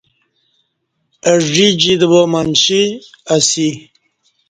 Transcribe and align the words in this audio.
اہ 1.29 1.35
ژ 1.49 1.53
ی 1.63 1.67
جیت 1.81 2.01
وامنچی 2.11 2.81
اسی 3.33 3.69